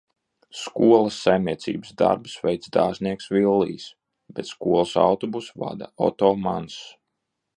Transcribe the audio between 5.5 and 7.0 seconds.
vada Oto Mans.